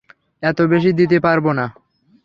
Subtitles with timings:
[0.43, 1.65] এত বেশি দিতে পারব না।